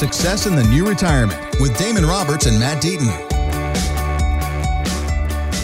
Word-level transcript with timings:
Success 0.00 0.46
in 0.46 0.56
the 0.56 0.64
New 0.64 0.88
Retirement 0.88 1.38
with 1.60 1.76
Damon 1.76 2.06
Roberts 2.06 2.46
and 2.46 2.58
Matt 2.58 2.82
Deaton. 2.82 3.10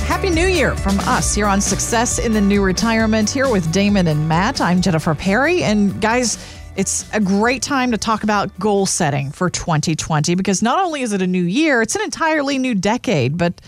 Happy 0.04 0.28
New 0.28 0.46
Year 0.46 0.76
from 0.76 1.00
us 1.00 1.34
here 1.34 1.46
on 1.46 1.58
Success 1.62 2.18
in 2.18 2.34
the 2.34 2.40
New 2.42 2.62
Retirement, 2.62 3.30
here 3.30 3.48
with 3.48 3.72
Damon 3.72 4.06
and 4.08 4.28
Matt. 4.28 4.60
I'm 4.60 4.82
Jennifer 4.82 5.14
Perry. 5.14 5.62
And 5.62 6.02
guys, 6.02 6.36
it's 6.76 7.10
a 7.14 7.20
great 7.20 7.62
time 7.62 7.92
to 7.92 7.96
talk 7.96 8.24
about 8.24 8.56
goal 8.58 8.84
setting 8.84 9.30
for 9.30 9.48
2020 9.48 10.34
because 10.34 10.62
not 10.62 10.84
only 10.84 11.00
is 11.00 11.14
it 11.14 11.22
a 11.22 11.26
new 11.26 11.42
year, 11.42 11.80
it's 11.80 11.96
an 11.96 12.02
entirely 12.02 12.58
new 12.58 12.74
decade, 12.74 13.38
but 13.38 13.62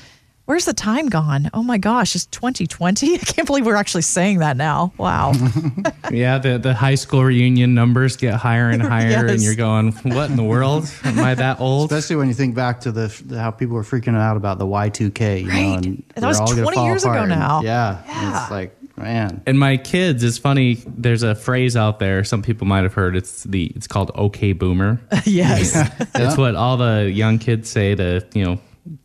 Where's 0.49 0.65
the 0.65 0.73
time 0.73 1.11
gone? 1.11 1.51
Oh 1.53 1.63
my 1.63 1.77
gosh, 1.77 2.15
it's 2.15 2.25
2020. 2.25 3.15
I 3.17 3.19
can't 3.19 3.47
believe 3.47 3.67
we're 3.67 3.75
actually 3.75 4.01
saying 4.01 4.39
that 4.39 4.57
now. 4.57 4.95
Wow. 4.97 5.33
yeah, 6.11 6.39
the, 6.39 6.59
the 6.59 6.73
high 6.73 6.95
school 6.95 7.23
reunion 7.23 7.75
numbers 7.75 8.17
get 8.17 8.33
higher 8.33 8.71
and 8.71 8.81
higher, 8.95 9.11
yes. 9.11 9.31
and 9.31 9.43
you're 9.43 9.55
going, 9.55 9.93
what 10.05 10.31
in 10.31 10.37
the 10.37 10.43
world? 10.43 10.91
Am 11.05 11.19
I 11.19 11.35
that 11.35 11.61
old? 11.61 11.93
Especially 11.93 12.17
when 12.17 12.29
you 12.29 12.35
think 12.35 12.55
back 12.55 12.81
to 12.81 12.93
the 12.93 13.09
how 13.37 13.51
people 13.51 13.77
were 13.77 13.83
freaking 13.83 14.17
out 14.17 14.39
about 14.39 14.59
the 14.59 14.65
Y2K. 14.65 15.43
You 15.43 15.49
right. 15.51 15.59
know, 15.59 15.75
and 15.77 16.05
that 16.17 16.27
was 16.27 16.39
20 16.39 16.83
years 16.83 17.05
ago 17.05 17.27
now. 17.27 17.61
yeah, 17.61 18.03
yeah. 18.07 18.41
It's 18.41 18.51
like, 18.51 18.75
man. 18.97 19.43
And 19.45 19.59
my 19.59 19.77
kids, 19.77 20.25
it's 20.25 20.39
funny. 20.39 20.83
There's 20.87 21.25
a 21.25 21.35
phrase 21.35 21.77
out 21.77 21.99
there. 21.99 22.25
Some 22.25 22.41
people 22.41 22.67
might 22.67 22.85
have 22.85 22.95
heard. 22.95 23.17
It's 23.17 23.45
the. 23.45 23.67
It's 23.77 23.87
called 23.87 24.13
"Okay 24.15 24.55
Boomer." 24.55 24.99
yes, 25.27 25.75
yeah. 25.75 26.37
what 26.37 26.55
all 26.55 26.79
the 26.79 27.11
young 27.13 27.39
kids 27.39 27.69
say 27.69 27.95
to 27.95 28.27
you 28.33 28.45
know 28.47 28.59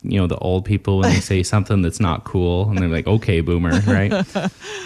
you 0.04 0.20
know 0.20 0.28
the 0.28 0.38
old 0.38 0.66
people 0.66 1.00
when 1.00 1.14
they 1.14 1.20
say 1.20 1.44
something 1.54 1.82
that's 1.82 2.00
not 2.00 2.24
cool 2.24 2.70
and 2.70 2.78
they're 2.78 2.88
like 2.88 3.08
okay 3.08 3.42
boomer 3.42 3.80
right 3.82 4.26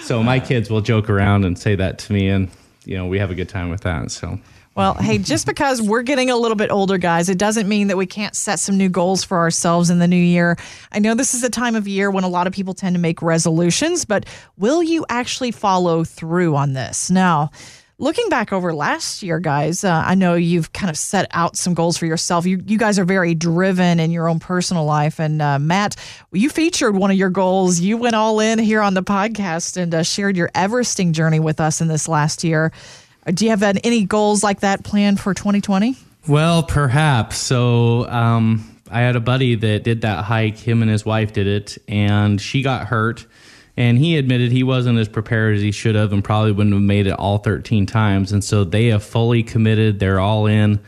so 0.04 0.24
my 0.24 0.40
kids 0.50 0.70
will 0.70 0.82
joke 0.82 1.10
around 1.10 1.46
and 1.46 1.58
say 1.58 1.76
that 1.76 2.00
to 2.00 2.14
me 2.14 2.30
and 2.30 2.50
you 2.86 2.98
know 2.98 3.06
we 3.06 3.20
have 3.20 3.32
a 3.32 3.36
good 3.36 3.50
time 3.50 3.70
with 3.70 3.82
that 3.82 4.12
so 4.12 4.40
well, 4.78 4.94
hey, 4.94 5.18
just 5.18 5.48
because 5.48 5.82
we're 5.82 6.04
getting 6.04 6.30
a 6.30 6.36
little 6.38 6.56
bit 6.56 6.70
older, 6.70 7.00
guys, 7.00 7.30
it 7.30 7.40
doesn't 7.40 7.68
mean 7.68 7.88
that 7.88 7.98
we 7.98 8.06
can't 8.06 8.36
set 8.36 8.60
some 8.60 8.78
new 8.78 8.90
goals 8.90 9.24
for 9.24 9.40
ourselves 9.40 9.90
in 9.90 9.98
the 9.98 10.08
new 10.08 10.16
year. 10.16 10.56
I 10.92 11.00
know 11.00 11.16
this 11.16 11.34
is 11.34 11.44
a 11.44 11.50
time 11.50 11.76
of 11.76 11.88
year 11.88 12.12
when 12.12 12.24
a 12.24 12.28
lot 12.28 12.46
of 12.46 12.54
people 12.54 12.76
tend 12.76 12.94
to 12.94 13.02
make 13.02 13.24
resolutions, 13.24 14.06
but 14.06 14.28
will 14.56 14.84
you 14.84 15.04
actually 15.10 15.50
follow 15.50 16.04
through 16.04 16.56
on 16.56 16.74
this? 16.74 17.10
Now, 17.10 17.50
Looking 18.00 18.30
back 18.30 18.54
over 18.54 18.76
last 18.76 19.24
year, 19.24 19.40
guys, 19.40 19.84
uh, 19.84 20.04
I 20.06 20.14
know 20.14 20.36
you've 20.36 20.72
kind 20.72 20.92
of 20.92 20.98
set 21.00 21.28
out 21.32 21.58
some 21.58 21.74
goals 21.74 21.98
for 21.98 22.06
yourself. 22.06 22.46
You, 22.46 22.62
you 22.68 22.78
guys 22.78 23.00
are 23.00 23.06
very 23.06 23.34
driven 23.34 24.00
in 24.00 24.12
your 24.12 24.30
own 24.30 24.40
personal 24.40 24.86
life. 24.86 25.20
And 25.20 25.42
uh, 25.42 25.58
Matt, 25.58 25.96
you 26.32 26.52
featured 26.52 26.96
one 26.96 27.10
of 27.10 27.18
your 27.18 27.32
goals. 27.32 27.80
You 27.80 27.98
went 27.98 28.16
all 28.16 28.40
in 28.40 28.60
here 28.60 28.84
on 28.84 28.94
the 28.94 29.02
podcast 29.02 29.78
and 29.78 29.96
uh, 29.96 30.04
shared 30.04 30.38
your 30.38 30.50
Everesting 30.50 31.14
journey 31.14 31.40
with 31.40 31.60
us 31.60 31.82
in 31.82 31.88
this 31.88 32.08
last 32.08 32.44
year. 32.44 32.72
Uh, 33.26 33.32
do 33.32 33.46
you 33.46 33.50
have 33.50 33.64
any 33.64 34.06
goals 34.06 34.44
like 34.44 34.60
that 34.60 34.84
planned 34.84 35.20
for 35.20 35.34
2020? 35.34 35.96
Well, 36.28 36.62
perhaps. 36.62 37.38
So, 37.38 38.08
um, 38.10 38.80
I 38.92 39.00
had 39.02 39.16
a 39.16 39.20
buddy 39.20 39.56
that 39.56 39.84
did 39.84 40.02
that 40.02 40.24
hike. 40.24 40.60
Him 40.60 40.84
and 40.84 40.92
his 40.92 41.04
wife 41.04 41.34
did 41.34 41.48
it, 41.48 41.78
and 41.88 42.40
she 42.40 42.62
got 42.62 42.88
hurt 42.88 43.26
and 43.78 44.00
he 44.00 44.18
admitted 44.18 44.52
he 44.52 44.64
wasn't 44.64 44.98
as 44.98 45.08
prepared 45.08 45.56
as 45.56 45.62
he 45.62 45.72
should 45.72 45.96
have 45.96 46.12
and 46.12 46.24
probably 46.24 46.52
wouldn't 46.52 46.74
have 46.74 46.82
made 46.82 47.06
it 47.06 47.14
all 47.14 47.38
13 47.38 47.86
times. 47.86 48.32
And 48.32 48.44
so 48.44 48.64
they 48.64 48.88
have 48.88 49.04
fully 49.04 49.44
committed, 49.44 50.00
they're 50.00 50.20
all 50.20 50.48
in 50.48 50.80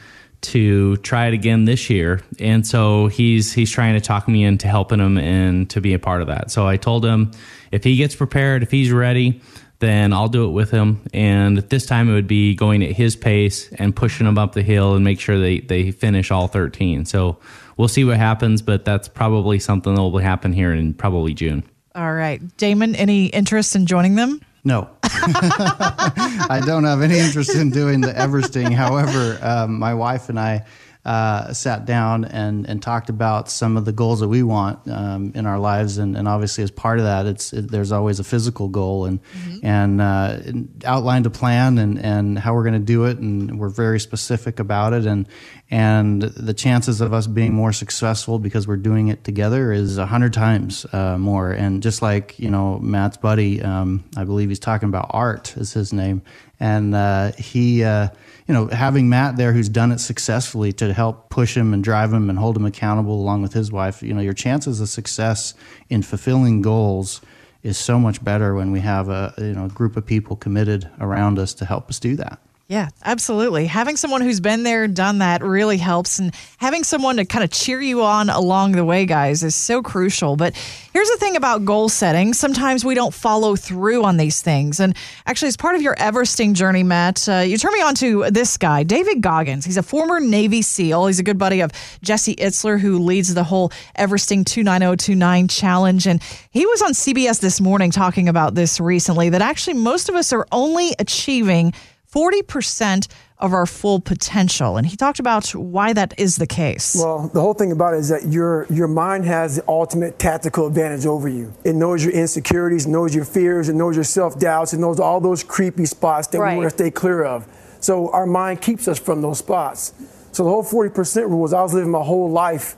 to 0.41 0.95
try 0.97 1.27
it 1.27 1.33
again 1.33 1.65
this 1.65 1.89
year. 1.89 2.21
And 2.39 2.65
so 2.65 3.07
he's 3.07 3.53
he's 3.53 3.71
trying 3.71 3.93
to 3.93 4.01
talk 4.01 4.27
me 4.27 4.43
into 4.43 4.67
helping 4.67 4.99
him 4.99 5.17
and 5.17 5.69
to 5.69 5.81
be 5.81 5.93
a 5.93 5.99
part 5.99 6.21
of 6.21 6.27
that. 6.27 6.49
So 6.49 6.67
I 6.67 6.77
told 6.77 7.05
him 7.05 7.31
if 7.71 7.83
he 7.83 7.95
gets 7.95 8.15
prepared, 8.15 8.63
if 8.63 8.71
he's 8.71 8.91
ready, 8.91 9.41
then 9.79 10.11
I'll 10.11 10.27
do 10.27 10.45
it 10.45 10.51
with 10.51 10.71
him. 10.71 11.01
And 11.13 11.57
this 11.57 11.85
time 11.85 12.09
it 12.09 12.13
would 12.13 12.27
be 12.27 12.55
going 12.55 12.83
at 12.83 12.91
his 12.91 13.15
pace 13.15 13.69
and 13.73 13.95
pushing 13.95 14.27
him 14.27 14.37
up 14.37 14.53
the 14.53 14.63
hill 14.63 14.95
and 14.95 15.03
make 15.03 15.19
sure 15.19 15.39
they, 15.39 15.59
they 15.59 15.91
finish 15.91 16.31
all 16.31 16.47
13. 16.47 17.05
So 17.05 17.37
we'll 17.77 17.87
see 17.87 18.03
what 18.03 18.17
happens, 18.17 18.61
but 18.61 18.83
that's 18.83 19.07
probably 19.07 19.59
something 19.59 19.93
that 19.93 20.01
will 20.01 20.17
happen 20.17 20.53
here 20.53 20.73
in 20.73 20.93
probably 20.93 21.33
June. 21.33 21.63
All 21.95 22.14
right. 22.14 22.41
Damon, 22.58 22.95
any 22.95 23.27
interest 23.27 23.75
in 23.75 23.86
joining 23.86 24.15
them? 24.15 24.41
No. 24.64 24.89
I 25.03 26.61
don't 26.65 26.83
have 26.83 27.02
any 27.02 27.17
interest 27.17 27.55
in 27.55 27.71
doing 27.71 28.02
the 28.02 28.14
Everesting. 28.14 28.71
However, 28.73 29.39
um, 29.41 29.80
my 29.80 29.93
wife 29.93 30.30
and 30.30 30.39
I 30.39 30.65
uh, 31.09 31.52
sat 31.53 31.86
down 31.86 32.23
and, 32.23 32.70
and 32.70 32.83
talked 32.83 33.09
about 33.09 33.49
some 33.49 33.77
of 33.77 33.86
the 33.86 33.92
goals 33.92 34.20
that 34.20 34.27
we 34.27 34.43
want 34.43 34.87
um, 34.87 35.31
in 35.33 35.47
our 35.47 35.58
lives, 35.58 35.97
and, 35.97 36.15
and 36.15 36.27
obviously 36.27 36.64
as 36.64 36.70
part 36.70 36.99
of 36.99 37.05
that, 37.05 37.25
it's 37.25 37.52
it, 37.52 37.71
there's 37.71 37.92
always 37.92 38.20
a 38.20 38.23
physical 38.23 38.67
goal, 38.67 39.05
and 39.05 39.20
mm-hmm. 39.23 39.65
and, 39.65 39.99
uh, 39.99 40.37
outlined 40.86 41.25
a 41.25 41.31
plan 41.31 41.80
and, 41.80 41.97
and 41.97 42.37
how 42.37 42.53
we're 42.53 42.61
going 42.61 42.75
to 42.75 42.80
do 42.80 43.05
it, 43.05 43.17
and 43.17 43.59
we're 43.59 43.70
very 43.70 43.99
specific 43.99 44.59
about 44.59 44.93
it, 44.93 45.08
and 45.08 45.27
and 45.71 46.21
the 46.21 46.53
chances 46.53 47.02
of 47.02 47.11
us 47.11 47.26
being 47.26 47.55
more 47.55 47.73
successful 47.73 48.37
because 48.37 48.67
we're 48.67 48.77
doing 48.77 49.08
it 49.08 49.23
together 49.23 49.71
is 49.71 49.97
a 49.97 50.05
hundred 50.05 50.33
times 50.33 50.86
uh, 50.93 51.17
more. 51.17 51.52
And 51.52 51.81
just 51.81 52.03
like 52.03 52.37
you 52.37 52.52
know 52.52 52.77
Matt's 52.77 53.17
buddy, 53.17 53.64
um, 53.64 54.03
I 54.15 54.26
believe 54.26 54.49
he's 54.49 54.59
talking 54.59 54.89
about 54.89 55.08
Art 55.09 55.58
is 55.58 55.73
his 55.73 55.91
name, 55.91 56.21
and 56.59 56.93
uh, 56.93 57.31
he 57.33 57.83
uh, 57.83 58.09
you 58.49 58.55
know, 58.55 58.65
having 58.65 59.09
Matt 59.09 59.37
there 59.37 59.53
who's 59.53 59.70
done 59.70 59.92
it 59.92 59.99
successfully 59.99 60.73
to 60.73 60.92
help 60.92 61.30
push 61.30 61.55
him 61.55 61.71
and 61.71 61.83
drive 61.83 62.11
him 62.11 62.31
and 62.31 62.39
hold 62.39 62.58
him 62.58 62.65
accountable 62.65 63.14
along 63.14 63.43
with 63.43 63.53
his 63.53 63.71
wife, 63.71 64.02
you 64.02 64.11
know, 64.11 64.21
your 64.21 64.33
chances 64.33 64.81
of 64.81 64.89
success 64.89 65.53
in 65.87 66.02
fulfilling 66.02 66.64
goals 66.64 67.21
is 67.61 67.77
so 67.77 67.99
much 67.99 68.23
better 68.23 68.55
when 68.55 68.71
we 68.71 68.80
have 68.80 69.08
a 69.08 69.36
you 69.37 69.53
know 69.53 69.65
a 69.65 69.70
group 69.70 69.95
of 69.97 70.05
people 70.05 70.36
committed 70.36 70.89
around 70.99 71.37
us 71.37 71.53
to 71.53 71.65
help 71.65 71.89
us 71.89 71.99
do 71.99 72.15
that. 72.15 72.39
Yeah, 72.69 72.89
absolutely. 73.03 73.65
Having 73.65 73.95
someone 73.95 74.21
who's 74.21 74.39
been 74.39 74.61
there, 74.61 74.87
done 74.87 75.17
that 75.17 75.41
really 75.41 75.77
helps. 75.77 76.19
And 76.19 76.35
having 76.59 76.83
someone 76.83 77.17
to 77.17 77.25
kind 77.25 77.43
of 77.43 77.49
cheer 77.49 77.81
you 77.81 78.03
on 78.03 78.30
along 78.30 78.73
the 78.73 78.85
way, 78.85 79.07
guys, 79.07 79.41
is 79.41 79.55
so 79.55 79.81
crucial. 79.81 80.35
But 80.35 80.55
here's 80.93 81.09
the 81.09 81.17
thing 81.17 81.35
about 81.35 81.65
goal 81.65 81.89
setting 81.89 82.31
sometimes 82.31 82.85
we 82.85 82.93
don't 82.93 83.11
follow 83.11 83.55
through 83.55 84.03
on 84.03 84.17
these 84.17 84.43
things. 84.43 84.79
And 84.79 84.95
actually, 85.25 85.47
as 85.47 85.58
part 85.58 85.73
of 85.73 85.81
your 85.81 85.95
Everesting 85.95 86.53
journey, 86.53 86.83
Matt, 86.83 87.27
uh, 87.27 87.37
you 87.39 87.58
turned 87.58 87.73
me 87.73 87.81
on 87.81 87.95
to 87.95 88.29
this 88.29 88.55
guy, 88.55 88.83
David 88.83 89.21
Goggins. 89.21 89.65
He's 89.65 89.77
a 89.77 89.81
former 89.81 90.19
Navy 90.19 90.61
SEAL. 90.61 91.08
He's 91.08 91.17
a 91.17 91.23
good 91.23 91.39
buddy 91.39 91.61
of 91.61 91.71
Jesse 92.03 92.35
Itzler, 92.35 92.79
who 92.79 92.99
leads 92.99 93.33
the 93.33 93.45
whole 93.45 93.71
Everesting 93.97 94.45
29029 94.45 95.47
challenge. 95.47 96.05
And 96.05 96.21
he 96.52 96.67
was 96.67 96.83
on 96.83 96.91
CBS 96.91 97.39
this 97.39 97.59
morning 97.59 97.89
talking 97.89 98.29
about 98.29 98.53
this 98.53 98.79
recently 98.79 99.29
that 99.29 99.41
actually 99.41 99.73
most 99.73 100.08
of 100.08 100.13
us 100.13 100.31
are 100.31 100.45
only 100.52 100.93
achieving 100.99 101.73
40% 102.14 103.08
of 103.37 103.53
our 103.53 103.65
full 103.65 103.99
potential. 103.99 104.77
And 104.77 104.86
he 104.87 104.97
talked 104.97 105.20
about 105.20 105.53
why 105.55 105.93
that 105.93 106.14
is 106.17 106.37
the 106.37 106.47
case. 106.47 106.95
Well, 106.97 107.30
the 107.33 107.39
whole 107.39 107.53
thing 107.53 107.71
about 107.71 107.93
it 107.93 107.97
is 107.97 108.09
that 108.09 108.27
your, 108.27 108.65
your 108.70 108.87
mind 108.87 109.25
has 109.25 109.58
the 109.58 109.64
ultimate 109.67 110.20
tactical 110.20 110.67
advantage 110.67 111.05
over 111.05 111.27
you. 111.27 111.53
It 111.64 111.75
knows 111.75 112.03
your 112.03 112.14
insecurities, 112.14 112.87
knows 112.87 113.14
your 113.14 113.25
fears, 113.25 113.70
it 113.70 113.75
knows 113.75 113.95
your 113.95 114.03
self 114.03 114.39
doubts, 114.39 114.73
it 114.73 114.80
knows 114.80 114.99
all 114.99 115.21
those 115.21 115.43
creepy 115.43 115.86
spots 115.86 116.27
that 116.30 116.39
right. 116.39 116.53
we 116.53 116.58
want 116.58 116.70
to 116.70 116.75
stay 116.75 116.92
clear 116.92 117.23
of. 117.23 117.47
So 117.80 118.11
our 118.11 118.26
mind 118.26 118.61
keeps 118.61 118.87
us 118.87 118.99
from 118.99 119.21
those 119.21 119.37
spots. 119.37 119.93
So 120.31 120.43
the 120.43 120.49
whole 120.49 120.64
40% 120.64 121.30
rule 121.30 121.45
is 121.45 121.53
I 121.53 121.61
was 121.61 121.73
living 121.73 121.91
my 121.91 122.03
whole 122.03 122.30
life 122.30 122.76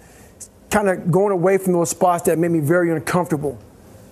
kind 0.69 0.89
of 0.89 1.11
going 1.11 1.31
away 1.31 1.57
from 1.57 1.73
those 1.73 1.89
spots 1.89 2.23
that 2.23 2.37
made 2.37 2.51
me 2.51 2.59
very 2.59 2.91
uncomfortable 2.91 3.57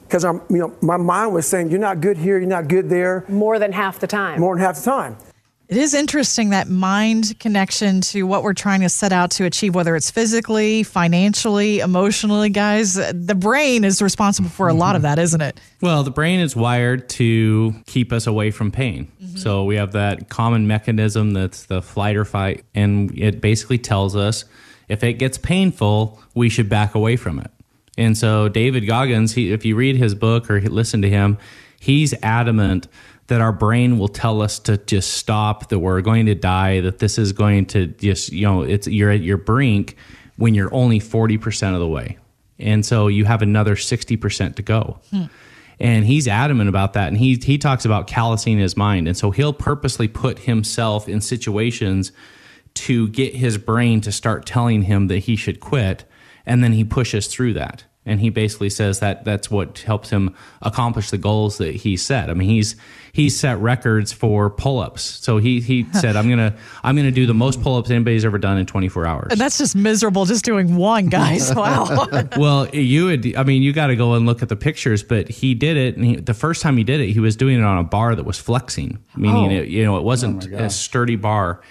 because 0.09 0.25
I'm, 0.25 0.41
you 0.49 0.57
know, 0.57 0.75
my 0.81 0.97
mind 0.97 1.33
was 1.35 1.47
saying, 1.47 1.69
you're 1.69 1.79
not 1.79 2.01
good 2.01 2.17
here, 2.17 2.39
you're 2.39 2.47
not 2.49 2.67
good 2.67 2.89
there. 2.89 3.25
More 3.27 3.59
than 3.59 3.71
half 3.71 3.99
the 3.99 4.07
time. 4.07 4.39
More 4.39 4.55
than 4.55 4.63
half 4.63 4.77
the 4.77 4.81
time. 4.81 5.17
It 5.67 5.77
is 5.77 5.93
interesting 5.93 6.49
that 6.49 6.67
mind 6.67 7.39
connection 7.39 8.01
to 8.01 8.23
what 8.23 8.41
we're 8.41 8.55
trying 8.55 8.81
to 8.81 8.89
set 8.89 9.13
out 9.13 9.29
to 9.31 9.45
achieve, 9.45 9.75
whether 9.75 9.95
it's 9.95 10.09
physically, 10.09 10.81
financially, 10.81 11.77
emotionally, 11.77 12.49
guys. 12.49 12.95
The 12.95 13.35
brain 13.35 13.83
is 13.83 14.01
responsible 14.01 14.49
for 14.49 14.67
a 14.67 14.73
lot 14.73 14.95
of 14.95 15.03
that, 15.03 15.19
isn't 15.19 15.41
it? 15.41 15.59
Well, 15.79 16.01
the 16.01 16.09
brain 16.09 16.39
is 16.39 16.55
wired 16.55 17.07
to 17.09 17.75
keep 17.85 18.11
us 18.11 18.25
away 18.25 18.49
from 18.49 18.71
pain. 18.71 19.11
Mm-hmm. 19.21 19.37
So 19.37 19.63
we 19.63 19.75
have 19.75 19.91
that 19.91 20.27
common 20.27 20.65
mechanism 20.65 21.33
that's 21.33 21.65
the 21.65 21.83
flight 21.83 22.15
or 22.15 22.25
fight, 22.25 22.65
and 22.73 23.15
it 23.15 23.39
basically 23.39 23.77
tells 23.77 24.15
us 24.15 24.45
if 24.87 25.03
it 25.03 25.13
gets 25.13 25.37
painful, 25.37 26.19
we 26.33 26.49
should 26.49 26.67
back 26.67 26.95
away 26.95 27.15
from 27.15 27.37
it. 27.37 27.51
And 27.99 28.17
so 28.17 28.47
David 28.47 28.87
Goggins, 28.87 29.33
he, 29.33 29.51
if 29.51 29.65
you 29.65 29.75
read 29.75 29.97
his 29.97 30.15
book 30.15 30.49
or 30.49 30.61
listen 30.61 31.01
to 31.01 31.09
him, 31.09 31.37
he's 31.81 32.13
adamant 32.23 32.87
that 33.27 33.41
our 33.41 33.51
brain 33.51 33.99
will 33.99 34.07
tell 34.07 34.41
us 34.41 34.57
to 34.59 34.77
just 34.77 35.15
stop, 35.15 35.67
that 35.67 35.79
we're 35.79 35.99
going 35.99 36.25
to 36.27 36.33
die, 36.33 36.79
that 36.79 36.99
this 36.99 37.17
is 37.17 37.33
going 37.33 37.65
to 37.67 37.87
just, 37.87 38.31
you 38.31 38.47
know, 38.47 38.61
it's 38.61 38.87
you're 38.87 39.11
at 39.11 39.19
your 39.19 39.35
brink 39.35 39.97
when 40.37 40.55
you're 40.55 40.73
only 40.73 40.99
40% 40.99 41.73
of 41.73 41.81
the 41.81 41.87
way. 41.89 42.17
And 42.57 42.85
so 42.85 43.07
you 43.07 43.25
have 43.25 43.41
another 43.41 43.75
60% 43.75 44.55
to 44.55 44.61
go. 44.61 44.99
Hmm. 45.11 45.25
And 45.81 46.05
he's 46.05 46.27
adamant 46.27 46.69
about 46.69 46.93
that. 46.93 47.09
And 47.09 47.17
he, 47.17 47.35
he 47.35 47.57
talks 47.57 47.83
about 47.83 48.07
callousing 48.07 48.59
his 48.59 48.77
mind. 48.77 49.09
And 49.09 49.17
so 49.17 49.31
he'll 49.31 49.53
purposely 49.53 50.07
put 50.07 50.39
himself 50.39 51.09
in 51.09 51.19
situations 51.19 52.13
to 52.75 53.09
get 53.09 53.35
his 53.35 53.57
brain 53.57 53.99
to 54.01 54.11
start 54.13 54.45
telling 54.45 54.83
him 54.83 55.07
that 55.07 55.19
he 55.19 55.35
should 55.35 55.59
quit. 55.59 56.05
And 56.45 56.63
then 56.63 56.71
he 56.71 56.85
pushes 56.85 57.27
through 57.27 57.53
that. 57.53 57.83
And 58.09 58.19
he 58.19 58.29
basically 58.29 58.69
says 58.69 58.99
that 58.99 59.23
that's 59.23 59.49
what 59.51 59.79
helps 59.79 60.09
him 60.09 60.35
accomplish 60.61 61.09
the 61.11 61.17
goals 61.17 61.57
that 61.59 61.75
he 61.75 61.95
set. 61.95 62.29
I 62.29 62.33
mean, 62.33 62.49
he's 62.49 62.75
he 63.13 63.29
set 63.29 63.57
records 63.59 64.11
for 64.13 64.49
pull-ups. 64.49 65.01
So 65.01 65.37
he 65.37 65.61
he 65.61 65.85
said, 65.93 66.15
"I'm 66.15 66.27
gonna 66.29 66.55
I'm 66.83 66.95
gonna 66.95 67.11
do 67.11 67.25
the 67.25 67.33
most 67.33 67.61
pull-ups 67.61 67.89
anybody's 67.89 68.25
ever 68.25 68.37
done 68.37 68.57
in 68.57 68.65
24 68.65 69.05
hours." 69.05 69.27
And 69.31 69.39
that's 69.39 69.57
just 69.57 69.75
miserable, 69.75 70.25
just 70.25 70.43
doing 70.45 70.75
one, 70.75 71.07
guys. 71.07 71.53
Wow. 71.59 72.07
well, 72.37 72.67
you 72.69 73.05
would. 73.05 73.35
I 73.35 73.43
mean, 73.43 73.61
you 73.61 73.73
got 73.73 73.87
to 73.87 73.95
go 73.95 74.13
and 74.13 74.25
look 74.25 74.41
at 74.41 74.49
the 74.49 74.55
pictures. 74.55 75.03
But 75.03 75.27
he 75.29 75.53
did 75.53 75.77
it, 75.77 75.95
and 75.97 76.05
he, 76.05 76.15
the 76.17 76.33
first 76.33 76.61
time 76.61 76.77
he 76.77 76.83
did 76.83 76.99
it, 77.01 77.09
he 77.09 77.19
was 77.19 77.35
doing 77.35 77.59
it 77.59 77.63
on 77.63 77.77
a 77.77 77.83
bar 77.83 78.15
that 78.15 78.23
was 78.25 78.39
flexing, 78.39 78.97
meaning 79.15 79.51
Oh. 79.51 79.61
it, 79.61 79.67
you 79.69 79.83
know 79.83 79.97
it 79.97 80.03
wasn't 80.03 80.47
Oh, 80.53 80.57
a 80.65 80.69
sturdy 80.69 81.15
bar. 81.15 81.61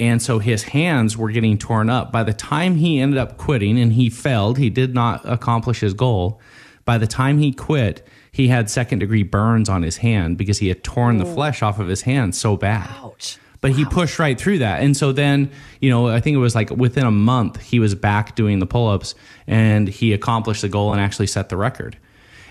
And 0.00 0.22
so 0.22 0.38
his 0.38 0.62
hands 0.62 1.16
were 1.16 1.30
getting 1.30 1.58
torn 1.58 1.90
up. 1.90 2.10
By 2.10 2.24
the 2.24 2.32
time 2.32 2.76
he 2.76 2.98
ended 2.98 3.18
up 3.18 3.36
quitting 3.36 3.78
and 3.78 3.92
he 3.92 4.08
failed, 4.08 4.56
he 4.56 4.70
did 4.70 4.94
not 4.94 5.20
accomplish 5.24 5.80
his 5.80 5.92
goal. 5.92 6.40
By 6.86 6.96
the 6.96 7.06
time 7.06 7.38
he 7.38 7.52
quit, 7.52 8.04
he 8.32 8.48
had 8.48 8.70
second 8.70 9.00
degree 9.00 9.22
burns 9.22 9.68
on 9.68 9.82
his 9.82 9.98
hand 9.98 10.38
because 10.38 10.58
he 10.58 10.68
had 10.68 10.82
torn 10.82 11.18
the 11.18 11.26
flesh 11.26 11.62
off 11.62 11.78
of 11.78 11.88
his 11.88 12.02
hand 12.02 12.34
so 12.34 12.56
bad. 12.56 12.88
Ouch. 12.98 13.38
But 13.60 13.72
he 13.72 13.84
pushed 13.84 14.18
right 14.18 14.40
through 14.40 14.60
that. 14.60 14.82
And 14.82 14.96
so 14.96 15.12
then, 15.12 15.50
you 15.80 15.90
know, 15.90 16.08
I 16.08 16.20
think 16.20 16.34
it 16.34 16.38
was 16.38 16.54
like 16.54 16.70
within 16.70 17.04
a 17.04 17.10
month, 17.10 17.60
he 17.60 17.78
was 17.78 17.94
back 17.94 18.34
doing 18.34 18.58
the 18.58 18.66
pull 18.66 18.88
ups 18.88 19.14
and 19.46 19.86
he 19.86 20.14
accomplished 20.14 20.62
the 20.62 20.70
goal 20.70 20.92
and 20.92 21.00
actually 21.00 21.26
set 21.26 21.50
the 21.50 21.58
record. 21.58 21.98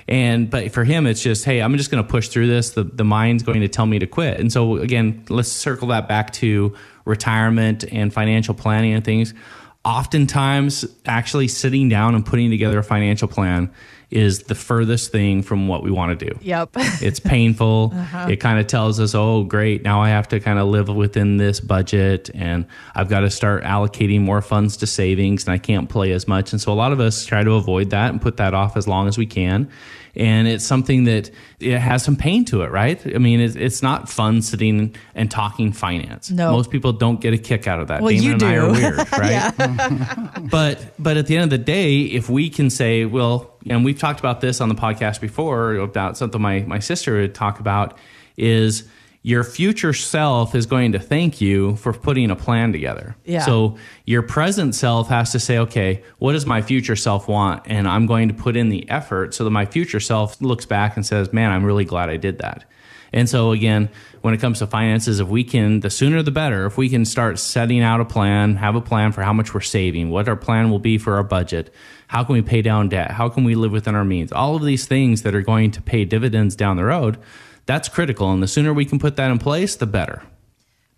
And 0.10 0.50
but 0.50 0.72
for 0.72 0.84
him, 0.84 1.06
it's 1.06 1.22
just, 1.22 1.46
hey, 1.46 1.62
I'm 1.62 1.78
just 1.78 1.92
going 1.92 2.04
to 2.04 2.10
push 2.10 2.30
through 2.30 2.48
this. 2.48 2.72
The 2.72 2.84
the 2.84 3.04
mind's 3.04 3.44
going 3.44 3.62
to 3.62 3.68
tell 3.68 3.86
me 3.86 4.00
to 4.00 4.08
quit. 4.08 4.40
And 4.40 4.52
so 4.52 4.78
again, 4.78 5.24
let's 5.30 5.52
circle 5.52 5.90
that 5.90 6.08
back 6.08 6.34
to 6.34 6.76
retirement 7.06 7.86
and 7.92 8.12
financial 8.12 8.56
planning 8.56 8.94
and 8.94 9.06
things. 9.06 9.36
Oftentimes, 9.86 10.84
actually 11.06 11.48
sitting 11.48 11.90
down 11.90 12.16
and 12.16 12.26
putting 12.26 12.50
together 12.50 12.80
a 12.80 12.84
financial 12.84 13.28
plan 13.28 13.72
is 14.12 14.44
the 14.44 14.56
furthest 14.56 15.12
thing 15.12 15.44
from 15.44 15.68
what 15.68 15.84
we 15.84 15.92
want 15.92 16.20
to 16.20 16.26
do. 16.30 16.38
Yep. 16.42 16.70
It's 17.02 17.20
painful. 17.20 17.92
Uh-huh. 17.94 18.28
It 18.30 18.38
kind 18.38 18.60
of 18.60 18.68
tells 18.68 19.00
us, 19.00 19.16
oh, 19.16 19.44
great, 19.44 19.84
now 19.84 20.02
I 20.02 20.10
have 20.10 20.28
to 20.30 20.40
kind 20.40 20.60
of 20.60 20.68
live 20.68 20.90
within 20.90 21.38
this 21.38 21.60
budget 21.60 22.30
and 22.34 22.66
I've 22.94 23.10
got 23.10 23.22
to 23.22 23.30
start 23.30 23.64
allocating 23.64 24.22
more 24.22 24.42
funds 24.42 24.78
to 24.78 24.88
savings 24.88 25.46
and 25.46 25.54
I 25.54 25.58
can't 25.60 25.88
play 25.88 26.12
as 26.12 26.28
much. 26.28 26.52
And 26.52 26.60
so 26.60 26.74
a 26.74 26.76
lot 26.76 26.92
of 26.92 27.00
us 27.00 27.26
try 27.26 27.44
to 27.44 27.54
avoid 27.54 27.92
that 27.92 28.10
and 28.10 28.22
put 28.22 28.38
that 28.38 28.54
off 28.54 28.76
as 28.76 28.88
long 28.88 29.08
as 29.08 29.18
we 29.18 29.26
can. 29.26 29.70
And 30.16 30.48
it's 30.48 30.66
something 30.66 31.06
that 31.06 31.32
it 31.60 31.78
has 31.78 32.04
some 32.04 32.16
pain 32.16 32.44
to 32.46 32.64
it, 32.64 32.72
right? 32.72 33.00
I 33.06 33.20
mean, 33.20 33.40
it's, 33.40 33.56
it's 33.56 33.82
not 33.82 34.10
fun 34.10 34.42
sitting 34.42 34.96
and 35.16 35.30
talking 35.30 35.72
finance. 35.72 36.32
No. 36.32 36.52
Most 36.52 36.72
people 36.72 36.92
don't 36.92 37.22
get 37.22 37.34
a 37.34 37.38
kick 37.38 37.68
out 37.68 37.80
of 37.80 37.88
that. 37.88 38.02
Well, 38.02 38.10
Damon 38.12 38.26
you 38.26 38.34
and 38.34 38.44
I 38.44 38.56
are 38.56 38.72
weird, 38.72 38.98
right? 39.14 40.50
but 40.50 40.94
but 40.98 41.18
at 41.18 41.28
the 41.28 41.38
end 41.38 41.46
of 41.46 41.50
the 41.52 41.64
day, 41.64 42.02
if 42.02 42.30
we 42.30 42.50
can 42.50 42.70
say, 42.70 43.06
well, 43.06 43.54
and 43.70 43.86
we've 43.86 44.00
talked 44.00 44.20
about 44.20 44.42
this 44.42 44.62
on 44.62 44.70
the 44.70 44.76
podcast 44.76 45.22
before 45.22 45.76
about 45.76 46.18
something 46.18 46.42
my 46.42 46.62
my 46.62 46.80
sister 46.80 47.22
would 47.22 47.36
talk 47.36 47.60
about 47.60 47.98
is 48.38 48.88
your 49.22 49.44
future 49.44 49.92
self 49.92 50.56
is 50.56 50.66
going 50.66 50.94
to 50.94 51.00
thank 51.00 51.42
you 51.42 51.76
for 51.76 51.92
putting 51.92 52.32
a 52.32 52.36
plan 52.36 52.72
together. 52.72 53.18
Yeah. 53.26 53.46
So 53.46 53.78
your 54.06 54.22
present 54.22 54.76
self 54.76 55.10
has 55.10 55.34
to 55.34 55.40
say, 55.40 55.58
okay, 55.58 56.04
what 56.20 56.34
does 56.34 56.46
my 56.46 56.62
future 56.62 56.96
self 56.96 57.28
want? 57.28 57.64
And 57.66 57.88
I'm 57.88 58.06
going 58.06 58.30
to 58.30 58.34
put 58.34 58.56
in 58.56 58.70
the 58.70 58.90
effort 58.90 59.34
so 59.34 59.44
that 59.44 59.50
my 59.50 59.66
future 59.66 60.00
self 60.00 60.40
looks 60.42 60.66
back 60.66 60.96
and 60.96 61.06
says, 61.06 61.34
man, 61.34 61.52
I'm 61.52 61.66
really 61.66 61.86
glad 61.86 62.10
I 62.10 62.18
did 62.18 62.38
that. 62.40 62.64
And 63.12 63.30
so 63.30 63.52
again, 63.52 63.90
when 64.22 64.34
it 64.34 64.40
comes 64.40 64.60
to 64.60 64.68
finances, 64.68 65.20
if 65.20 65.28
we 65.28 65.44
can, 65.44 65.80
the 65.80 65.90
sooner 65.90 66.22
the 66.22 66.32
better, 66.32 66.66
if 66.66 66.78
we 66.78 66.90
can 66.90 67.06
start 67.06 67.40
setting 67.40 67.82
out 67.82 68.02
a 68.02 68.06
plan, 68.06 68.56
have 68.58 68.76
a 68.76 68.82
plan 68.82 69.12
for 69.12 69.22
how 69.22 69.34
much 69.34 69.54
we're 69.54 69.62
saving, 69.62 70.10
what 70.10 70.28
our 70.28 70.36
plan 70.36 70.70
will 70.70 70.80
be 70.80 70.98
for 70.98 71.16
our 71.16 71.24
budget, 71.24 71.74
how 72.08 72.24
can 72.24 72.34
we 72.34 72.42
pay 72.42 72.62
down 72.62 72.90
debt, 72.90 73.12
how 73.12 73.30
can 73.30 73.44
we 73.44 73.56
live 73.56 73.72
within 73.72 73.96
our 73.96 74.06
means, 74.06 74.32
all 74.32 74.56
of 74.56 74.64
these 74.64 74.86
things 74.86 75.22
that 75.24 75.36
are 75.36 75.42
going 75.42 75.72
to 75.72 75.82
pay 75.82 76.06
dividends 76.06 76.56
down 76.56 76.78
the 76.78 76.84
road, 76.84 77.18
that's 77.66 77.88
critical. 77.88 78.32
And 78.32 78.42
the 78.42 78.48
sooner 78.48 78.74
we 78.74 78.86
can 78.86 79.00
put 79.00 79.16
that 79.18 79.32
in 79.32 79.38
place, 79.38 79.76
the 79.76 79.86
better. 79.86 80.24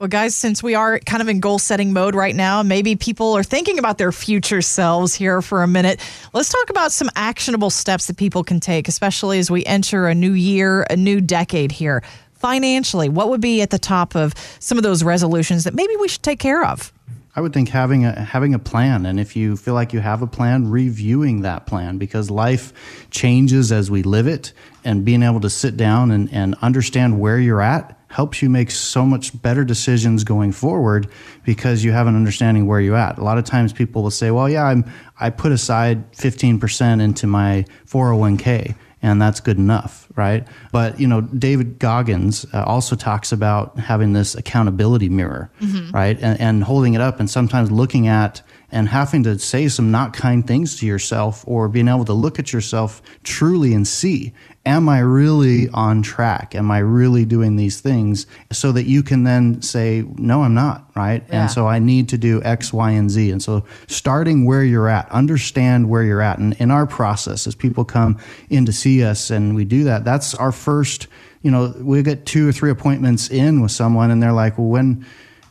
Well, 0.02 0.08
guys, 0.08 0.36
since 0.36 0.64
we 0.64 0.74
are 0.74 0.98
kind 0.98 1.22
of 1.22 1.30
in 1.30 1.42
goal 1.42 1.60
setting 1.60 1.94
mode 1.94 2.16
right 2.16 2.36
now, 2.36 2.64
maybe 2.64 2.96
people 2.96 3.38
are 3.38 3.44
thinking 3.44 3.78
about 3.78 4.00
their 4.00 4.12
future 4.12 4.64
selves 4.64 5.14
here 5.14 5.44
for 5.44 5.62
a 5.62 5.68
minute. 5.68 6.02
Let's 6.34 6.50
talk 6.50 6.72
about 6.72 6.92
some 6.92 7.08
actionable 7.16 7.70
steps 7.70 8.08
that 8.08 8.18
people 8.18 8.44
can 8.44 8.60
take, 8.60 8.88
especially 8.88 9.38
as 9.38 9.52
we 9.52 9.64
enter 9.64 10.08
a 10.08 10.16
new 10.16 10.32
year, 10.32 10.88
a 10.90 10.96
new 10.96 11.22
decade 11.22 11.72
here. 11.72 12.02
Financially, 12.34 13.10
what 13.10 13.30
would 13.30 13.42
be 13.42 13.62
at 13.62 13.70
the 13.70 13.78
top 13.78 14.16
of 14.16 14.34
some 14.58 14.80
of 14.80 14.84
those 14.84 15.04
resolutions 15.04 15.66
that 15.66 15.76
maybe 15.76 15.96
we 15.98 16.08
should 16.08 16.24
take 16.24 16.40
care 16.40 16.66
of? 16.66 16.92
I 17.36 17.42
would 17.42 17.54
think 17.54 17.70
having 17.70 18.04
a 18.04 18.20
having 18.20 18.56
a 18.56 18.60
plan, 18.60 19.06
and 19.06 19.20
if 19.20 19.36
you 19.36 19.56
feel 19.56 19.76
like 19.76 19.94
you 19.94 20.00
have 20.00 20.24
a 20.24 20.28
plan, 20.28 20.72
reviewing 20.72 21.44
that 21.44 21.68
plan 21.68 22.00
because 22.00 22.32
life 22.32 23.08
changes 23.12 23.72
as 23.72 23.92
we 23.92 24.02
live 24.02 24.26
it, 24.26 24.52
and 24.84 25.06
being 25.06 25.22
able 25.22 25.42
to 25.42 25.50
sit 25.50 25.78
down 25.78 26.10
and, 26.10 26.28
and 26.34 26.56
understand 26.64 27.20
where 27.20 27.38
you're 27.40 27.62
at 27.62 28.01
helps 28.12 28.42
you 28.42 28.50
make 28.50 28.70
so 28.70 29.06
much 29.06 29.40
better 29.42 29.64
decisions 29.64 30.24
going 30.24 30.52
forward 30.52 31.08
because 31.44 31.84
you 31.84 31.92
have 31.92 32.08
an 32.08 32.16
understanding 32.16 32.68
where 32.68 32.80
you're 32.80 32.96
at. 32.96 33.18
A 33.18 33.24
lot 33.24 33.38
of 33.38 33.46
times 33.46 33.74
people 33.74 34.04
will 34.04 34.12
say, 34.12 34.32
"Well, 34.32 34.50
yeah, 34.50 34.66
I'm 34.66 34.86
I 35.20 35.30
put 35.30 35.52
aside 35.52 36.12
15% 36.14 37.02
into 37.02 37.28
my 37.28 37.66
401k." 37.88 38.76
and 39.04 39.22
that's 39.22 39.40
good 39.40 39.58
enough, 39.58 40.08
right? 40.16 40.48
But 40.72 41.00
you 41.00 41.08
know, 41.08 41.22
David 41.22 41.80
Goggins 41.80 42.46
uh, 42.54 42.64
also 42.64 42.96
talks 42.96 43.32
about 43.32 43.80
having 43.80 44.14
this 44.14 44.36
accountability 44.36 45.10
mirror, 45.10 45.50
right, 45.92 46.20
and, 46.22 46.40
and 46.40 46.64
holding 46.64 46.94
it 46.94 47.02
up, 47.02 47.20
and 47.20 47.30
sometimes 47.30 47.72
looking 47.72 48.08
at 48.08 48.42
and 48.72 48.88
having 48.88 49.24
to 49.24 49.38
say 49.38 49.68
some 49.68 49.92
not 49.92 50.14
kind 50.14 50.48
things 50.48 50.78
to 50.80 50.86
yourself, 50.86 51.44
or 51.48 51.68
being 51.68 51.88
able 51.88 52.06
to 52.06 52.14
look 52.14 52.40
at 52.40 52.54
yourself 52.54 53.02
truly 53.24 53.74
and 53.74 53.88
see, 53.88 54.34
am 54.66 54.88
I 54.88 55.00
really 55.00 55.68
on 55.70 56.02
track? 56.02 56.56
Am 56.56 56.72
I 56.72 56.80
really 56.80 57.26
doing 57.26 57.56
these 57.56 57.82
things? 57.82 58.28
So 58.52 58.72
that 58.72 58.86
you 58.86 59.04
can 59.04 59.24
then 59.24 59.62
say, 59.62 60.06
no, 60.16 60.44
I'm 60.44 60.54
not, 60.54 60.90
right? 60.96 61.24
Yeah. 61.28 61.42
And 61.42 61.52
so 61.52 61.68
I 61.68 61.80
need 61.80 62.10
to 62.10 62.18
do 62.18 62.42
X, 62.44 62.72
Y, 62.72 62.92
and 62.92 63.10
Z. 63.10 63.32
And 63.32 63.42
so 63.42 63.66
starting 63.88 64.46
where 64.46 64.64
you're 64.64 64.88
at, 64.88 65.10
understand 65.12 65.90
where 65.90 66.04
you're 66.04 66.22
at. 66.22 66.38
And 66.38 66.54
in 66.54 66.72
our 66.72 66.86
process, 66.86 67.48
as 67.48 67.56
people 67.56 67.84
come 67.84 68.20
in 68.50 68.66
to 68.66 68.72
see 68.74 69.04
us 69.04 69.32
and 69.32 69.56
we 69.56 69.66
do 69.66 69.84
that, 69.86 70.06
that's 70.06 70.34
our 70.36 70.52
first, 70.52 71.08
you 71.42 71.52
know, 71.52 71.74
we 71.80 72.04
get 72.04 72.26
two 72.26 72.48
or 72.48 72.52
three 72.52 72.72
appointments 72.72 73.30
in 73.30 73.62
with 73.62 73.72
someone 73.72 74.12
and 74.12 74.22
they're 74.24 74.32
like, 74.32 74.58
well, 74.58 74.68
when, 74.68 75.06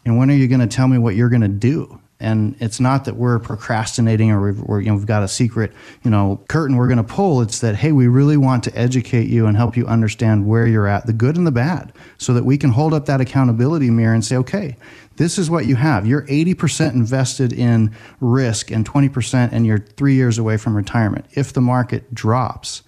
and 0.05 0.16
when 0.16 0.31
are 0.31 0.34
you 0.34 0.49
going 0.49 0.61
to 0.61 0.66
tell 0.66 0.88
me 0.88 0.99
what 0.99 1.16
you're 1.16 1.28
going 1.28 1.43
to 1.43 1.49
do? 1.49 2.00
And 2.20 2.55
it's 2.61 2.78
not 2.78 3.06
that 3.06 3.17
we're 3.17 3.38
procrastinating 3.38 4.31
or 4.31 4.43
we've, 4.43 4.61
we're, 4.61 4.81
you 4.81 4.88
know, 4.88 4.94
we've 4.94 5.06
got 5.06 5.22
a 5.22 5.28
secret, 5.28 5.72
you 6.05 6.11
know, 6.11 6.40
curtain 6.49 6.76
we're 6.76 6.87
going 6.87 6.99
to 6.99 7.05
pull. 7.05 7.40
It's 7.40 7.61
that, 7.61 7.76
hey, 7.76 7.93
we 7.93 8.06
really 8.06 8.37
want 8.37 8.62
to 8.64 8.78
educate 8.78 9.28
you 9.28 9.46
and 9.46 9.56
help 9.56 9.76
you 9.76 9.87
understand 9.87 10.46
where 10.46 10.67
you're 10.67 10.87
at, 10.87 11.06
the 11.06 11.12
good 11.12 11.37
and 11.37 11.46
the 11.46 11.52
bad, 11.52 11.93
so 12.19 12.34
that 12.34 12.44
we 12.44 12.58
can 12.58 12.70
hold 12.70 12.93
up 12.93 13.06
that 13.06 13.20
accountability 13.20 13.90
mirror 13.90 14.14
and 14.14 14.25
say, 14.25 14.37
okay, 14.37 14.76
this 15.17 15.38
is 15.38 15.50
what 15.50 15.67
you 15.67 15.76
have. 15.76 16.06
You're 16.06 16.26
80% 16.26 16.93
invested 16.93 17.52
in 17.52 17.94
risk 18.21 18.71
and 18.71 18.88
20% 18.88 19.50
and 19.52 19.66
you're 19.66 19.78
three 19.78 20.14
years 20.14 20.38
away 20.38 20.56
from 20.56 20.76
retirement. 20.76 21.26
If 21.33 21.52
the 21.52 21.61
market 21.61 22.14
drops, 22.14 22.83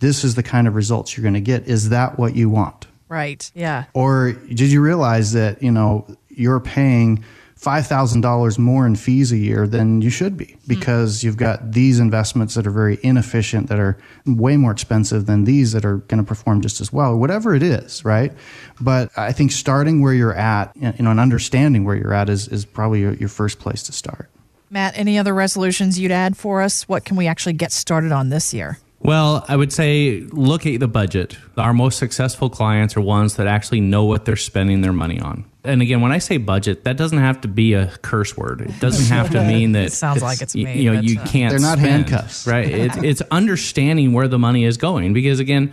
this 0.00 0.24
is 0.24 0.34
the 0.34 0.42
kind 0.42 0.68
of 0.68 0.74
results 0.74 1.16
you're 1.16 1.22
going 1.22 1.34
to 1.34 1.40
get. 1.40 1.66
Is 1.66 1.88
that 1.88 2.18
what 2.18 2.36
you 2.36 2.48
want? 2.48 2.86
Right. 3.08 3.50
Yeah. 3.54 3.84
Or 3.94 4.32
did 4.32 4.70
you 4.70 4.80
realize 4.80 5.32
that, 5.32 5.62
you 5.62 5.70
know, 5.72 6.06
you're 6.28 6.60
paying 6.60 7.24
$5,000 7.60 8.58
more 8.58 8.86
in 8.86 8.94
fees 8.94 9.32
a 9.32 9.36
year 9.36 9.66
than 9.66 10.00
you 10.00 10.10
should 10.10 10.36
be 10.36 10.44
hmm. 10.44 10.58
because 10.68 11.24
you've 11.24 11.36
got 11.36 11.72
these 11.72 11.98
investments 11.98 12.54
that 12.54 12.66
are 12.66 12.70
very 12.70 12.98
inefficient, 13.02 13.68
that 13.68 13.80
are 13.80 13.98
way 14.26 14.56
more 14.56 14.70
expensive 14.70 15.26
than 15.26 15.44
these 15.44 15.72
that 15.72 15.84
are 15.84 15.96
going 15.96 16.22
to 16.22 16.26
perform 16.26 16.60
just 16.60 16.80
as 16.80 16.92
well, 16.92 17.16
whatever 17.16 17.54
it 17.54 17.62
is, 17.62 18.04
right? 18.04 18.32
But 18.80 19.10
I 19.16 19.32
think 19.32 19.50
starting 19.50 20.00
where 20.00 20.14
you're 20.14 20.34
at, 20.34 20.74
you 20.76 20.92
know, 21.00 21.10
and 21.10 21.18
understanding 21.18 21.84
where 21.84 21.96
you're 21.96 22.14
at 22.14 22.28
is, 22.28 22.46
is 22.48 22.64
probably 22.64 23.00
your, 23.00 23.14
your 23.14 23.28
first 23.28 23.58
place 23.58 23.82
to 23.84 23.92
start. 23.92 24.30
Matt, 24.70 24.96
any 24.96 25.18
other 25.18 25.34
resolutions 25.34 25.98
you'd 25.98 26.12
add 26.12 26.36
for 26.36 26.62
us? 26.62 26.88
What 26.88 27.04
can 27.04 27.16
we 27.16 27.26
actually 27.26 27.54
get 27.54 27.72
started 27.72 28.12
on 28.12 28.28
this 28.28 28.52
year? 28.54 28.78
Well, 29.00 29.44
I 29.48 29.54
would 29.56 29.72
say 29.72 30.20
look 30.32 30.66
at 30.66 30.80
the 30.80 30.88
budget. 30.88 31.36
Our 31.56 31.72
most 31.72 31.98
successful 31.98 32.50
clients 32.50 32.96
are 32.96 33.00
ones 33.00 33.36
that 33.36 33.46
actually 33.46 33.80
know 33.80 34.04
what 34.04 34.24
they're 34.24 34.36
spending 34.36 34.80
their 34.80 34.92
money 34.92 35.20
on. 35.20 35.44
And 35.64 35.82
again, 35.82 36.00
when 36.00 36.12
I 36.12 36.18
say 36.18 36.36
budget, 36.38 36.84
that 36.84 36.96
doesn't 36.96 37.18
have 37.18 37.40
to 37.42 37.48
be 37.48 37.74
a 37.74 37.88
curse 38.02 38.36
word. 38.36 38.62
It 38.62 38.80
doesn't 38.80 39.14
have 39.14 39.30
to 39.30 39.44
mean 39.46 39.72
that 39.72 39.86
It 39.86 39.92
sounds 39.92 40.22
like 40.22 40.40
it's 40.40 40.54
y- 40.54 40.64
me, 40.64 40.82
You 40.82 40.94
know, 40.94 41.00
you 41.00 41.16
can't. 41.18 41.50
They're 41.50 41.60
not 41.60 41.78
spend, 41.78 42.08
handcuffs. 42.08 42.46
right? 42.46 42.66
It's, 42.68 42.96
it's 43.02 43.22
understanding 43.30 44.12
where 44.12 44.26
the 44.28 44.38
money 44.38 44.64
is 44.64 44.76
going 44.76 45.12
because 45.12 45.38
again, 45.40 45.72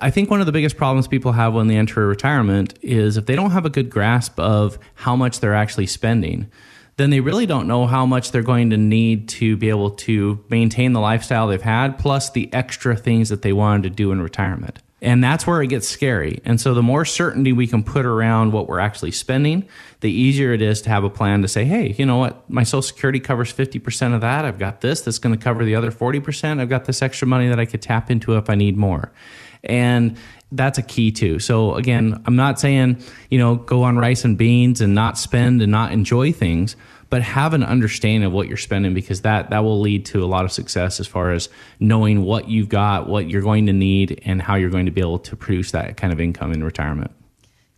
I 0.00 0.10
think 0.10 0.30
one 0.30 0.40
of 0.40 0.46
the 0.46 0.52
biggest 0.52 0.76
problems 0.76 1.06
people 1.06 1.32
have 1.32 1.52
when 1.54 1.68
they 1.68 1.76
enter 1.76 2.06
retirement 2.06 2.76
is 2.82 3.16
if 3.16 3.26
they 3.26 3.36
don't 3.36 3.50
have 3.50 3.66
a 3.66 3.70
good 3.70 3.90
grasp 3.90 4.40
of 4.40 4.78
how 4.94 5.14
much 5.14 5.40
they're 5.40 5.54
actually 5.54 5.86
spending 5.86 6.50
then 6.96 7.10
they 7.10 7.20
really 7.20 7.46
don't 7.46 7.66
know 7.66 7.86
how 7.86 8.06
much 8.06 8.30
they're 8.30 8.42
going 8.42 8.70
to 8.70 8.76
need 8.76 9.28
to 9.28 9.56
be 9.56 9.68
able 9.68 9.90
to 9.90 10.44
maintain 10.48 10.92
the 10.92 11.00
lifestyle 11.00 11.48
they've 11.48 11.60
had, 11.60 11.98
plus 11.98 12.30
the 12.30 12.52
extra 12.52 12.96
things 12.96 13.28
that 13.28 13.42
they 13.42 13.52
wanted 13.52 13.82
to 13.84 13.90
do 13.90 14.12
in 14.12 14.22
retirement. 14.22 14.80
And 15.02 15.22
that's 15.22 15.46
where 15.46 15.60
it 15.60 15.66
gets 15.66 15.86
scary. 15.86 16.40
And 16.46 16.58
so 16.58 16.72
the 16.72 16.82
more 16.82 17.04
certainty 17.04 17.52
we 17.52 17.66
can 17.66 17.82
put 17.82 18.06
around 18.06 18.52
what 18.52 18.68
we're 18.68 18.78
actually 18.78 19.10
spending, 19.10 19.68
the 20.00 20.10
easier 20.10 20.54
it 20.54 20.62
is 20.62 20.80
to 20.82 20.88
have 20.88 21.04
a 21.04 21.10
plan 21.10 21.42
to 21.42 21.48
say, 21.48 21.66
hey, 21.66 21.94
you 21.98 22.06
know 22.06 22.16
what? 22.16 22.48
My 22.48 22.62
Social 22.62 22.80
Security 22.80 23.20
covers 23.20 23.52
50% 23.52 24.14
of 24.14 24.22
that. 24.22 24.46
I've 24.46 24.58
got 24.58 24.80
this 24.80 25.02
that's 25.02 25.18
going 25.18 25.36
to 25.36 25.42
cover 25.42 25.62
the 25.62 25.74
other 25.74 25.90
40%. 25.90 26.58
I've 26.58 26.70
got 26.70 26.86
this 26.86 27.02
extra 27.02 27.28
money 27.28 27.48
that 27.48 27.60
I 27.60 27.66
could 27.66 27.82
tap 27.82 28.10
into 28.10 28.34
if 28.36 28.48
I 28.48 28.54
need 28.54 28.78
more. 28.78 29.12
And 29.62 30.16
that's 30.54 30.78
a 30.78 30.82
key 30.82 31.10
too. 31.10 31.38
So 31.38 31.74
again, 31.74 32.22
I'm 32.26 32.36
not 32.36 32.60
saying, 32.60 33.02
you 33.30 33.38
know, 33.38 33.56
go 33.56 33.82
on 33.82 33.96
rice 33.96 34.24
and 34.24 34.38
beans 34.38 34.80
and 34.80 34.94
not 34.94 35.18
spend 35.18 35.60
and 35.62 35.70
not 35.70 35.92
enjoy 35.92 36.32
things, 36.32 36.76
but 37.10 37.22
have 37.22 37.54
an 37.54 37.62
understanding 37.62 38.24
of 38.24 38.32
what 38.32 38.48
you're 38.48 38.56
spending 38.56 38.94
because 38.94 39.22
that 39.22 39.50
that 39.50 39.64
will 39.64 39.80
lead 39.80 40.06
to 40.06 40.24
a 40.24 40.26
lot 40.26 40.44
of 40.44 40.52
success 40.52 41.00
as 41.00 41.06
far 41.06 41.32
as 41.32 41.48
knowing 41.80 42.22
what 42.22 42.48
you've 42.48 42.68
got, 42.68 43.08
what 43.08 43.28
you're 43.28 43.42
going 43.42 43.66
to 43.66 43.72
need 43.72 44.20
and 44.24 44.40
how 44.40 44.54
you're 44.54 44.70
going 44.70 44.86
to 44.86 44.92
be 44.92 45.00
able 45.00 45.18
to 45.18 45.36
produce 45.36 45.72
that 45.72 45.96
kind 45.96 46.12
of 46.12 46.20
income 46.20 46.52
in 46.52 46.62
retirement. 46.64 47.10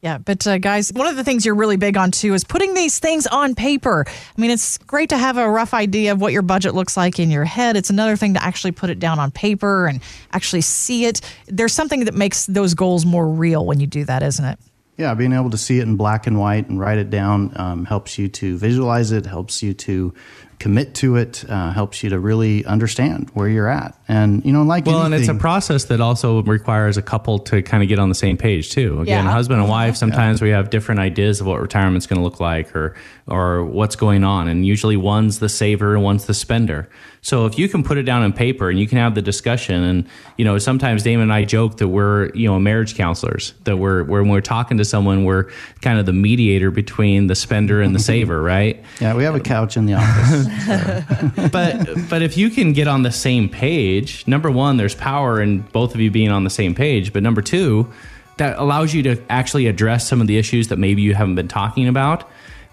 Yeah, 0.02 0.18
but 0.18 0.46
uh, 0.46 0.58
guys, 0.58 0.92
one 0.92 1.06
of 1.06 1.16
the 1.16 1.24
things 1.24 1.46
you're 1.46 1.54
really 1.54 1.78
big 1.78 1.96
on 1.96 2.10
too 2.10 2.34
is 2.34 2.44
putting 2.44 2.74
these 2.74 2.98
things 2.98 3.26
on 3.26 3.54
paper. 3.54 4.04
I 4.06 4.40
mean, 4.40 4.50
it's 4.50 4.78
great 4.78 5.08
to 5.08 5.18
have 5.18 5.38
a 5.38 5.48
rough 5.48 5.72
idea 5.72 6.12
of 6.12 6.20
what 6.20 6.32
your 6.32 6.42
budget 6.42 6.74
looks 6.74 6.96
like 6.96 7.18
in 7.18 7.30
your 7.30 7.44
head. 7.44 7.76
It's 7.76 7.90
another 7.90 8.14
thing 8.14 8.34
to 8.34 8.42
actually 8.42 8.72
put 8.72 8.90
it 8.90 8.98
down 8.98 9.18
on 9.18 9.30
paper 9.30 9.86
and 9.86 10.00
actually 10.32 10.60
see 10.60 11.06
it. 11.06 11.22
There's 11.46 11.72
something 11.72 12.04
that 12.04 12.14
makes 12.14 12.46
those 12.46 12.74
goals 12.74 13.06
more 13.06 13.26
real 13.26 13.64
when 13.64 13.80
you 13.80 13.86
do 13.86 14.04
that, 14.04 14.22
isn't 14.22 14.44
it? 14.44 14.58
Yeah, 14.98 15.14
being 15.14 15.32
able 15.32 15.50
to 15.50 15.58
see 15.58 15.78
it 15.78 15.82
in 15.82 15.96
black 15.96 16.26
and 16.26 16.38
white 16.38 16.68
and 16.68 16.78
write 16.78 16.98
it 16.98 17.10
down 17.10 17.52
um, 17.56 17.84
helps 17.84 18.18
you 18.18 18.28
to 18.28 18.56
visualize 18.58 19.12
it, 19.12 19.26
helps 19.26 19.62
you 19.62 19.74
to 19.74 20.14
commit 20.58 20.94
to 20.96 21.16
it 21.16 21.44
uh, 21.48 21.72
helps 21.72 22.02
you 22.02 22.10
to 22.10 22.18
really 22.18 22.64
understand 22.64 23.30
where 23.34 23.48
you're 23.48 23.68
at 23.68 23.95
and 24.08 24.44
you 24.44 24.52
know 24.52 24.62
like 24.62 24.86
well 24.86 25.00
anything, 25.00 25.12
and 25.14 25.22
it's 25.22 25.28
a 25.28 25.34
process 25.34 25.84
that 25.84 26.00
also 26.00 26.42
requires 26.42 26.96
a 26.96 27.02
couple 27.02 27.38
to 27.38 27.62
kind 27.62 27.82
of 27.82 27.88
get 27.88 27.98
on 27.98 28.08
the 28.08 28.14
same 28.14 28.36
page 28.36 28.70
too 28.70 29.00
again 29.00 29.24
yeah. 29.24 29.30
husband 29.30 29.60
and 29.60 29.68
wife 29.68 29.96
sometimes 29.96 30.40
yeah. 30.40 30.44
we 30.44 30.50
have 30.50 30.70
different 30.70 31.00
ideas 31.00 31.40
of 31.40 31.46
what 31.46 31.60
retirement's 31.60 32.06
going 32.06 32.18
to 32.18 32.24
look 32.24 32.40
like 32.40 32.74
or 32.76 32.94
or 33.26 33.64
what's 33.64 33.96
going 33.96 34.22
on 34.22 34.48
and 34.48 34.64
usually 34.64 34.96
one's 34.96 35.40
the 35.40 35.48
saver 35.48 35.94
and 35.94 36.04
one's 36.04 36.26
the 36.26 36.34
spender 36.34 36.88
so 37.26 37.44
if 37.44 37.58
you 37.58 37.68
can 37.68 37.82
put 37.82 37.98
it 37.98 38.04
down 38.04 38.22
on 38.22 38.32
paper 38.32 38.70
and 38.70 38.78
you 38.78 38.86
can 38.86 38.98
have 38.98 39.16
the 39.16 39.20
discussion, 39.20 39.82
and 39.82 40.08
you 40.36 40.44
know, 40.44 40.58
sometimes 40.58 41.02
Damon 41.02 41.24
and 41.24 41.32
I 41.32 41.44
joke 41.44 41.78
that 41.78 41.88
we're 41.88 42.30
you 42.34 42.46
know 42.46 42.60
marriage 42.60 42.94
counselors. 42.94 43.52
That 43.64 43.78
we're 43.78 44.04
when 44.04 44.28
we're 44.28 44.40
talking 44.40 44.78
to 44.78 44.84
someone, 44.84 45.24
we're 45.24 45.50
kind 45.80 45.98
of 45.98 46.06
the 46.06 46.12
mediator 46.12 46.70
between 46.70 47.26
the 47.26 47.34
spender 47.34 47.82
and 47.82 47.92
the 47.96 47.98
saver, 48.10 48.40
right? 48.40 48.80
Yeah, 49.00 49.16
we 49.16 49.24
have 49.24 49.34
a 49.34 49.40
couch 49.40 49.76
in 49.76 49.86
the 49.86 49.94
office. 49.94 51.50
but 51.50 52.08
but 52.08 52.22
if 52.22 52.36
you 52.36 52.48
can 52.48 52.72
get 52.72 52.86
on 52.86 53.02
the 53.02 53.10
same 53.10 53.48
page, 53.96 54.26
number 54.26 54.50
one, 54.50 54.76
there's 54.76 54.94
power 54.94 55.40
in 55.40 55.60
both 55.60 55.94
of 55.94 56.00
you 56.00 56.10
being 56.10 56.30
on 56.30 56.44
the 56.44 56.50
same 56.50 56.74
page. 56.74 57.10
But 57.12 57.22
number 57.22 57.42
two, 57.42 57.90
that 58.36 58.58
allows 58.58 58.94
you 58.94 59.02
to 59.04 59.16
actually 59.30 59.66
address 59.66 60.08
some 60.08 60.20
of 60.20 60.26
the 60.26 60.36
issues 60.38 60.68
that 60.68 60.78
maybe 60.78 61.02
you 61.02 61.14
haven't 61.14 61.36
been 61.36 61.48
talking 61.48 61.88
about. 61.88 62.28